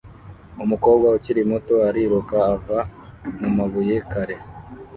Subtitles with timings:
[0.63, 2.79] Umukobwa ukiri muto ariruka ava
[3.39, 4.35] mumabuye kare